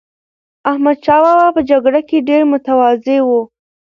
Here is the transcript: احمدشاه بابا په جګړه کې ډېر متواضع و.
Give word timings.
احمدشاه 0.71 1.21
بابا 1.25 1.47
په 1.55 1.61
جګړه 1.69 2.01
کې 2.09 2.25
ډېر 2.29 2.41
متواضع 2.51 3.19
و. 3.23 3.29